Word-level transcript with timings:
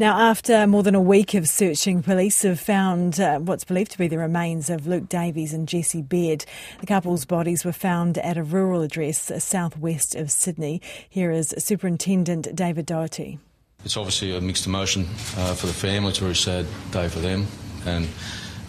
Now, 0.00 0.30
after 0.30 0.64
more 0.68 0.84
than 0.84 0.94
a 0.94 1.00
week 1.00 1.34
of 1.34 1.48
searching, 1.48 2.04
police 2.04 2.42
have 2.42 2.60
found 2.60 3.18
uh, 3.18 3.40
what's 3.40 3.64
believed 3.64 3.90
to 3.90 3.98
be 3.98 4.06
the 4.06 4.16
remains 4.16 4.70
of 4.70 4.86
Luke 4.86 5.08
Davies 5.08 5.52
and 5.52 5.66
Jessie 5.66 6.02
Baird. 6.02 6.44
The 6.78 6.86
couple's 6.86 7.24
bodies 7.24 7.64
were 7.64 7.72
found 7.72 8.16
at 8.18 8.36
a 8.36 8.44
rural 8.44 8.82
address 8.82 9.28
uh, 9.28 9.40
southwest 9.40 10.14
of 10.14 10.30
Sydney. 10.30 10.80
Here 11.08 11.32
is 11.32 11.52
Superintendent 11.58 12.54
David 12.54 12.86
Doherty. 12.86 13.40
It's 13.84 13.96
obviously 13.96 14.36
a 14.36 14.40
mixed 14.40 14.66
emotion 14.66 15.02
uh, 15.36 15.54
for 15.54 15.66
the 15.66 15.72
family. 15.72 16.10
It's 16.10 16.18
a 16.18 16.22
very 16.22 16.36
sad 16.36 16.66
day 16.92 17.08
for 17.08 17.18
them, 17.18 17.48
and 17.84 18.06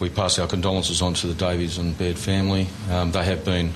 we 0.00 0.10
pass 0.10 0.36
our 0.40 0.48
condolences 0.48 1.00
on 1.00 1.14
to 1.14 1.28
the 1.28 1.34
Davies 1.34 1.78
and 1.78 1.96
Baird 1.96 2.18
family. 2.18 2.66
Um, 2.90 3.12
they 3.12 3.24
have 3.24 3.44
been 3.44 3.72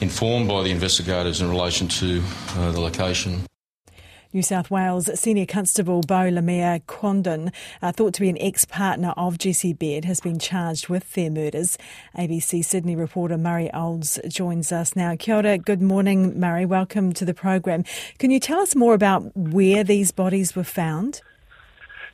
informed 0.00 0.48
by 0.48 0.64
the 0.64 0.72
investigators 0.72 1.40
in 1.40 1.48
relation 1.50 1.86
to 1.86 2.20
uh, 2.56 2.72
the 2.72 2.80
location. 2.80 3.46
New 4.36 4.42
South 4.42 4.70
Wales 4.70 5.08
Senior 5.18 5.46
Constable 5.46 6.02
Beau 6.02 6.30
Lamarre-Condon, 6.30 7.50
uh, 7.80 7.90
thought 7.90 8.12
to 8.12 8.20
be 8.20 8.28
an 8.28 8.36
ex-partner 8.38 9.14
of 9.16 9.38
Jesse 9.38 9.72
Baird, 9.72 10.04
has 10.04 10.20
been 10.20 10.38
charged 10.38 10.90
with 10.90 11.10
their 11.14 11.30
murders. 11.30 11.78
ABC 12.18 12.62
Sydney 12.62 12.94
reporter 12.94 13.38
Murray 13.38 13.70
Olds 13.72 14.20
joins 14.28 14.72
us 14.72 14.94
now. 14.94 15.16
Kia 15.16 15.36
ora, 15.36 15.56
good 15.56 15.80
morning, 15.80 16.38
Murray. 16.38 16.66
Welcome 16.66 17.14
to 17.14 17.24
the 17.24 17.32
program. 17.32 17.82
Can 18.18 18.30
you 18.30 18.38
tell 18.38 18.60
us 18.60 18.76
more 18.76 18.92
about 18.92 19.34
where 19.34 19.82
these 19.82 20.12
bodies 20.12 20.54
were 20.54 20.64
found? 20.64 21.22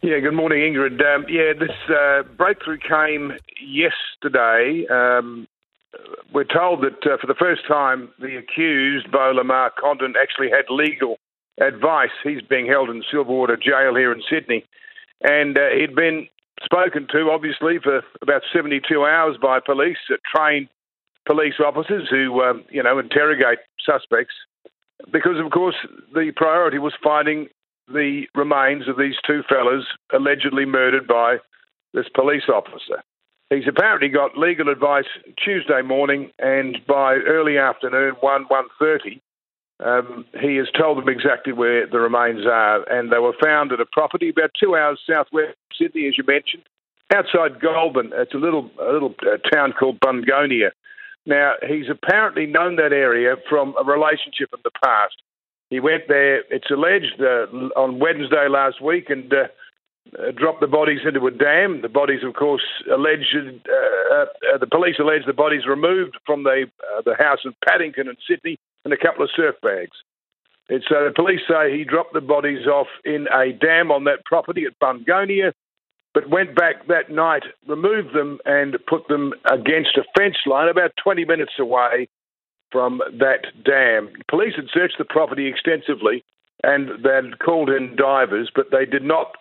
Yeah, 0.01 0.21
good 0.21 0.35
morning, 0.35 0.61
Ingrid. 0.61 1.03
Um, 1.05 1.27
yeah, 1.29 1.55
this 1.59 1.77
uh, 1.91 2.23
breakthrough 2.37 2.79
came 2.79 3.33
yesterday. 3.61 4.87
Um, 4.89 5.49
we're 6.33 6.45
told 6.45 6.85
that 6.85 7.05
uh, 7.05 7.17
for 7.21 7.27
the 7.27 7.35
first 7.35 7.67
time, 7.67 8.11
the 8.21 8.37
accused, 8.37 9.11
Beau 9.11 9.35
Lamarre-Condon, 9.35 10.15
actually 10.21 10.51
had 10.51 10.67
legal 10.71 11.17
advice. 11.61 12.11
He's 12.23 12.43
being 12.43 12.67
held 12.67 12.91
in 12.91 13.03
Silverwater 13.13 13.61
Jail 13.61 13.95
here 13.95 14.13
in 14.13 14.23
Sydney. 14.29 14.65
And 15.23 15.57
uh, 15.57 15.69
he'd 15.77 15.95
been 15.95 16.29
spoken 16.65 17.07
to, 17.13 17.31
obviously, 17.31 17.79
for 17.83 18.03
about 18.21 18.43
72 18.53 19.05
hours 19.05 19.37
by 19.41 19.61
police, 19.61 19.99
uh, 20.11 20.17
trained 20.35 20.69
police 21.27 21.55
officers 21.65 22.09
who, 22.11 22.43
um, 22.43 22.65
you 22.71 22.83
know, 22.83 22.99
interrogate 22.99 23.59
suspects. 23.85 24.35
Because, 25.13 25.39
of 25.45 25.51
course, 25.51 25.77
the 26.15 26.33
priority 26.35 26.79
was 26.79 26.95
finding 27.03 27.49
the 27.89 28.25
remains 28.35 28.89
of 28.89 28.97
these 28.97 29.17
two 29.27 29.43
fellas 29.49 29.85
allegedly 30.13 30.65
murdered 30.65 31.07
by 31.07 31.39
this 31.93 32.07
police 32.15 32.49
officer. 32.49 33.03
He's 33.51 33.69
apparently 33.69 34.09
got 34.09 34.39
legal 34.39 34.69
advice 34.69 35.05
Tuesday 35.43 35.83
morning, 35.83 36.31
and 36.39 36.79
by 36.87 37.17
early 37.17 37.59
afternoon, 37.59 38.15
one 38.21 38.45
one 38.45 38.65
thirty, 38.79 39.21
um, 39.85 40.25
he 40.41 40.57
has 40.57 40.69
told 40.79 40.99
them 40.99 41.09
exactly 41.09 41.53
where 41.53 41.87
the 41.87 41.99
remains 41.99 42.47
are, 42.47 42.83
and 42.91 43.11
they 43.11 43.19
were 43.19 43.35
found 43.43 43.73
at 43.73 43.81
a 43.81 43.87
property 43.87 44.29
about 44.29 44.51
two 44.59 44.77
hours 44.77 45.01
southwest 45.09 45.51
of 45.51 45.77
Sydney, 45.77 46.07
as 46.07 46.17
you 46.17 46.25
mentioned, 46.27 46.63
outside 47.13 47.61
Goulburn. 47.61 48.11
It's 48.15 48.35
a 48.35 48.39
little 48.39 48.71
a 48.81 48.93
little 48.93 49.15
uh, 49.23 49.39
town 49.53 49.73
called 49.73 50.01
Bungonia. 50.01 50.71
Now, 51.27 51.55
he's 51.67 51.87
apparently 51.91 52.47
known 52.47 52.77
that 52.77 52.93
area 52.93 53.37
from 53.49 53.75
a 53.81 53.85
relationship 53.85 54.51
in 54.53 54.61
the 54.65 54.73
past. 54.83 55.15
He 55.71 55.81
went 55.81 56.09
there, 56.09 56.43
it's 56.51 56.71
alleged, 56.71 57.21
uh, 57.21 57.47
on 57.81 57.99
Wednesday 57.99 58.47
last 58.49 58.83
week 58.83 59.09
and 59.09 59.33
uh, 59.33 59.47
uh, 60.19 60.33
dropped 60.33 60.61
the 60.61 60.67
bodies 60.67 61.01
into 61.07 61.27
a 61.27 61.31
dam. 61.31 61.81
The 61.81 61.89
bodies, 61.89 62.25
of 62.25 62.35
course, 62.35 62.65
alleged, 62.93 63.35
uh, 64.13 64.27
uh, 64.55 64.59
the 64.59 64.67
police 64.67 64.97
allege 64.99 65.25
the 65.27 65.33
bodies 65.33 65.67
removed 65.67 66.17
from 66.27 66.43
the, 66.43 66.67
uh, 66.97 67.03
the 67.05 67.15
house 67.19 67.41
in 67.45 67.55
Paddington 67.67 68.09
in 68.09 68.17
Sydney 68.29 68.59
and 68.85 68.93
a 68.93 68.97
couple 68.97 69.25
of 69.25 69.31
surf 69.35 69.55
bags. 69.63 69.97
And 70.69 70.83
so 70.89 71.05
the 71.05 71.13
police 71.15 71.41
say 71.49 71.77
he 71.77 71.85
dropped 71.85 72.13
the 72.13 72.21
bodies 72.21 72.67
off 72.67 72.89
in 73.05 73.27
a 73.33 73.53
dam 73.53 73.91
on 73.91 74.05
that 74.05 74.25
property 74.25 74.65
at 74.65 74.79
Bungonia, 74.79 75.53
but 76.15 76.29
went 76.29 76.55
back 76.55 76.87
that 76.89 77.11
night, 77.11 77.43
removed 77.67 78.15
them, 78.15 78.39
and 78.45 78.77
put 78.87 79.09
them 79.09 79.33
against 79.51 79.97
a 79.97 80.05
fence 80.17 80.37
line 80.47 80.69
about 80.69 80.93
20 81.03 81.25
minutes 81.25 81.53
away 81.59 82.09
from 82.71 83.01
that 83.19 83.47
dam. 83.65 84.11
Police 84.29 84.55
had 84.57 84.67
searched 84.73 84.99
the 84.99 85.05
property 85.05 85.47
extensively 85.47 86.25
and 86.65 86.91
they'd 87.03 87.39
called 87.39 87.71
in 87.71 87.97
divers, 87.97 88.51
but 88.55 88.71
they 88.71 88.87
did 88.87 89.03
not 89.03 89.37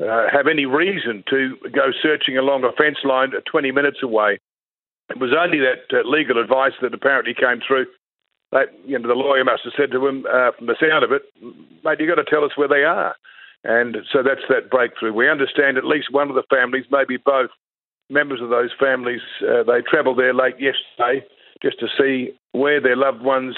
uh, 0.00 0.26
have 0.30 0.46
any 0.46 0.66
reason 0.66 1.24
to 1.30 1.56
go 1.72 1.90
searching 2.02 2.38
along 2.38 2.64
a 2.64 2.72
fence 2.72 2.98
line 3.04 3.32
20 3.50 3.70
minutes 3.72 3.98
away. 4.02 4.38
It 5.10 5.18
was 5.18 5.30
only 5.36 5.58
that 5.58 5.88
uh, 5.92 6.08
legal 6.08 6.40
advice 6.40 6.74
that 6.82 6.94
apparently 6.94 7.34
came 7.34 7.60
through 7.66 7.86
you 8.86 8.98
know 8.98 9.08
the 9.08 9.14
lawyer 9.14 9.44
must 9.44 9.64
have 9.64 9.74
said 9.76 9.90
to 9.92 10.06
him 10.06 10.24
uh, 10.26 10.52
from 10.56 10.66
the 10.66 10.76
sound 10.80 11.04
of 11.04 11.12
it, 11.12 11.22
mate, 11.84 12.00
you've 12.00 12.08
got 12.08 12.22
to 12.22 12.28
tell 12.28 12.44
us 12.44 12.56
where 12.56 12.68
they 12.68 12.84
are. 12.84 13.14
And 13.64 13.96
so 14.12 14.22
that's 14.22 14.46
that 14.48 14.70
breakthrough. 14.70 15.12
We 15.12 15.28
understand 15.28 15.76
at 15.76 15.84
least 15.84 16.12
one 16.12 16.28
of 16.28 16.36
the 16.36 16.46
families, 16.48 16.84
maybe 16.90 17.16
both 17.16 17.50
members 18.08 18.40
of 18.40 18.48
those 18.48 18.70
families, 18.78 19.20
uh, 19.42 19.64
they 19.64 19.82
travelled 19.82 20.18
there 20.18 20.32
late 20.32 20.54
yesterday 20.60 21.26
just 21.60 21.78
to 21.80 21.88
see 21.98 22.32
where 22.52 22.80
their 22.80 22.96
loved 22.96 23.20
ones 23.22 23.56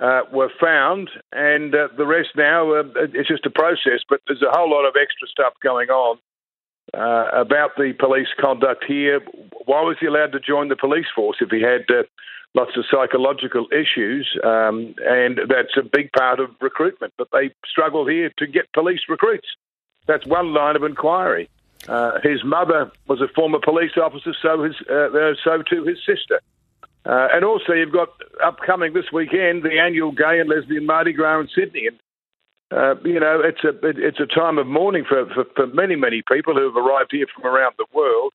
uh, 0.00 0.22
were 0.32 0.50
found. 0.60 1.10
And 1.32 1.74
uh, 1.74 1.88
the 1.96 2.06
rest 2.06 2.30
now, 2.36 2.72
uh, 2.72 2.84
it's 2.94 3.28
just 3.28 3.46
a 3.46 3.50
process, 3.50 4.00
but 4.08 4.20
there's 4.26 4.42
a 4.42 4.50
whole 4.50 4.70
lot 4.70 4.86
of 4.86 4.94
extra 5.00 5.28
stuff 5.28 5.54
going 5.62 5.90
on. 5.90 6.18
Uh, 6.92 7.28
about 7.32 7.70
the 7.76 7.92
police 7.98 8.28
conduct 8.38 8.84
here. 8.86 9.20
Why 9.64 9.80
was 9.80 9.96
he 9.98 10.06
allowed 10.06 10.32
to 10.32 10.38
join 10.38 10.68
the 10.68 10.76
police 10.76 11.06
force 11.12 11.38
if 11.40 11.50
he 11.50 11.60
had 11.60 11.90
uh, 11.90 12.02
lots 12.54 12.76
of 12.76 12.84
psychological 12.88 13.66
issues, 13.72 14.28
um, 14.44 14.94
and 15.04 15.40
that's 15.48 15.76
a 15.76 15.82
big 15.82 16.12
part 16.12 16.38
of 16.40 16.50
recruitment. 16.60 17.12
But 17.16 17.28
they 17.32 17.50
struggle 17.66 18.06
here 18.06 18.30
to 18.36 18.46
get 18.46 18.72
police 18.74 19.00
recruits. 19.08 19.48
That's 20.06 20.26
one 20.26 20.52
line 20.52 20.76
of 20.76 20.84
inquiry. 20.84 21.48
Uh, 21.88 22.20
his 22.22 22.44
mother 22.44 22.92
was 23.08 23.20
a 23.22 23.28
former 23.28 23.58
police 23.58 23.96
officer, 23.96 24.34
so 24.40 24.62
his, 24.62 24.76
so 25.42 25.62
too 25.62 25.84
his 25.84 25.98
sister. 26.04 26.40
Uh, 27.06 27.28
and 27.32 27.44
also, 27.44 27.72
you've 27.72 27.92
got 27.92 28.08
upcoming 28.42 28.94
this 28.94 29.12
weekend 29.12 29.62
the 29.62 29.78
annual 29.78 30.10
Gay 30.10 30.40
and 30.40 30.48
Lesbian 30.48 30.86
Mardi 30.86 31.12
Gras 31.12 31.40
in 31.40 31.48
Sydney, 31.54 31.86
and 31.86 31.98
uh, 32.70 32.94
you 33.04 33.20
know 33.20 33.42
it's 33.44 33.62
a 33.62 33.74
it's 33.82 34.20
a 34.20 34.26
time 34.26 34.56
of 34.56 34.66
mourning 34.66 35.04
for, 35.06 35.26
for, 35.34 35.44
for 35.54 35.66
many 35.66 35.96
many 35.96 36.22
people 36.26 36.54
who 36.54 36.64
have 36.64 36.76
arrived 36.76 37.10
here 37.12 37.26
from 37.34 37.44
around 37.44 37.74
the 37.76 37.86
world. 37.92 38.32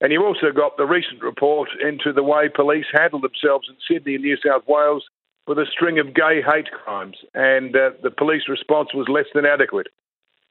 And 0.00 0.12
you've 0.12 0.24
also 0.24 0.52
got 0.54 0.76
the 0.76 0.86
recent 0.86 1.22
report 1.22 1.70
into 1.80 2.12
the 2.12 2.22
way 2.22 2.48
police 2.48 2.86
handle 2.92 3.20
themselves 3.20 3.68
in 3.68 3.76
Sydney 3.86 4.14
and 4.14 4.22
New 4.22 4.36
South 4.36 4.62
Wales 4.68 5.04
with 5.48 5.58
a 5.58 5.66
string 5.66 5.98
of 5.98 6.14
gay 6.14 6.42
hate 6.42 6.70
crimes, 6.70 7.16
and 7.34 7.74
uh, 7.74 7.90
the 8.02 8.10
police 8.10 8.48
response 8.48 8.90
was 8.94 9.08
less 9.08 9.26
than 9.34 9.46
adequate. 9.46 9.88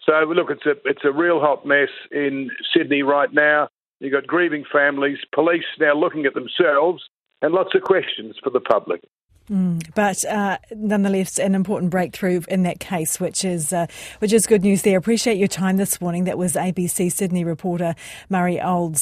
So 0.06 0.13
look, 0.25 0.50
it's 0.50 0.66
a 0.66 0.75
it's 0.85 1.03
a 1.03 1.11
real 1.11 1.41
hot 1.41 1.66
mess 1.66 1.89
in 2.11 2.50
Sydney 2.73 3.03
right 3.03 3.33
now. 3.33 3.67
You've 4.00 4.13
got 4.13 4.25
grieving 4.25 4.63
families, 4.72 5.17
police 5.33 5.66
now 5.79 5.95
looking 5.95 6.25
at 6.25 6.33
themselves, 6.33 7.03
and 7.42 7.53
lots 7.53 7.75
of 7.75 7.81
questions 7.81 8.36
for 8.44 8.50
the 8.50 8.59
public. 8.59 9.02
Mm, 9.50 9.81
but 9.96 10.25
uh, 10.25 10.58
nonetheless, 10.75 11.40
an 11.40 11.56
important 11.56 11.90
breakthrough 11.90 12.42
in 12.50 12.64
that 12.64 12.81
case, 12.81 13.18
which 13.18 13.46
is 13.46 13.72
uh, 13.72 13.88
which 14.20 14.34
is 14.34 14.46
good 14.46 14.62
news. 14.62 14.81
There, 14.81 14.98
appreciate 14.98 15.38
your 15.38 15.48
time 15.48 15.78
this 15.78 16.02
morning. 16.02 16.25
That 16.25 16.38
was 16.38 16.56
ABC 16.56 17.09
Sydney 17.09 17.46
reporter 17.46 17.96
Murray 18.30 18.59
Olds. 18.59 18.96